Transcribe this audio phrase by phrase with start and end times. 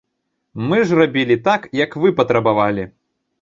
[0.71, 2.89] Мы ж рабілі так, як вы патрабавалі!